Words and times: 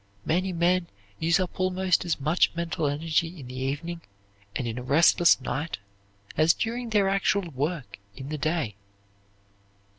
Many 0.25 0.51
men 0.51 0.87
use 1.19 1.39
up 1.39 1.59
almost 1.59 2.05
as 2.05 2.19
much 2.19 2.51
mental 2.55 2.87
energy 2.87 3.39
in 3.39 3.45
the 3.45 3.59
evening 3.59 4.01
and 4.55 4.65
in 4.67 4.79
a 4.79 4.81
restless 4.81 5.39
night 5.39 5.77
as 6.35 6.55
during 6.55 6.89
their 6.89 7.07
actual 7.07 7.51
work 7.51 7.99
in 8.15 8.29
the 8.29 8.37
day. 8.39 8.77